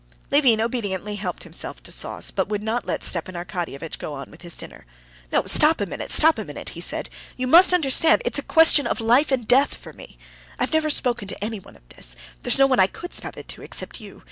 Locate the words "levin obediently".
0.31-1.15